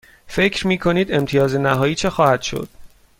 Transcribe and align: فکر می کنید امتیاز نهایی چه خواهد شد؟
فکر 0.27 0.67
می 0.67 0.77
کنید 0.77 1.11
امتیاز 1.13 1.55
نهایی 1.55 1.95
چه 1.95 2.09
خواهد 2.09 2.41
شد؟ 2.41 2.69